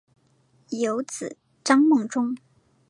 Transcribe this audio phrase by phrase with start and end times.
[0.71, 2.35] 有子张孟中。